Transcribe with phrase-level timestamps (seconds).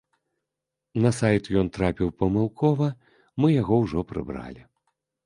[1.03, 2.87] На сайт ён трапіў памылкова,
[3.45, 4.61] мы яго ўжо прыбралі.